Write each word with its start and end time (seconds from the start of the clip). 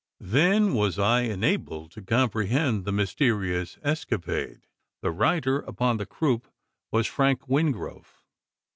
Then 0.19 0.73
was 0.73 0.97
I 0.97 1.21
enabled 1.25 1.91
to 1.91 2.01
comprehend 2.01 2.85
the 2.85 2.91
mysterious 2.91 3.77
escapade. 3.83 4.65
The 5.03 5.11
rider 5.11 5.59
upon 5.59 5.97
the 5.97 6.07
croup 6.07 6.47
was 6.91 7.05
Frank 7.05 7.47
Wingrove! 7.47 8.23